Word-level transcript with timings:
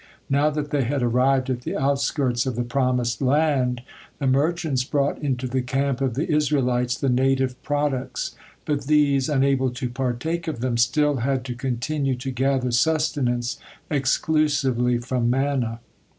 Now 0.31 0.49
that 0.49 0.71
they 0.71 0.81
had 0.83 1.03
arrived 1.03 1.47
at 1.51 1.61
the 1.61 1.77
outskirts 1.77 2.47
of 2.47 2.55
the 2.55 2.63
promised 2.63 3.21
land, 3.21 3.83
the 4.17 4.25
merchants 4.25 4.83
brought 4.83 5.19
into 5.21 5.45
the 5.45 5.61
camp 5.61 6.01
of 6.01 6.15
the 6.15 6.27
Israelites 6.35 6.97
the 6.97 7.07
native 7.07 7.61
products, 7.61 8.35
but 8.65 8.85
these, 8.85 9.29
unable 9.29 9.69
to 9.69 9.91
partake 9.91 10.47
of 10.47 10.59
them, 10.59 10.75
still 10.75 11.17
had 11.17 11.45
to 11.45 11.53
continue 11.53 12.15
to 12.15 12.31
gather 12.31 12.71
sustenance 12.71 13.59
exclusively 13.91 14.97
from 14.97 15.29
manna. 15.29 15.81